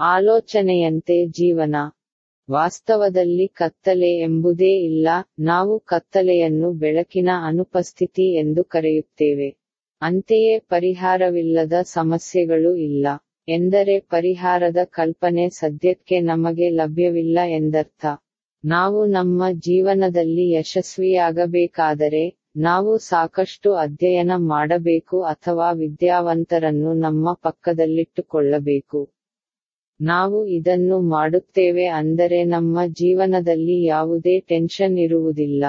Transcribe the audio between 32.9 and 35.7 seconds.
ಜೀವನದಲ್ಲಿ ಯಾವುದೇ ಟೆನ್ಷನ್ ಇರುವುದಿಲ್ಲ.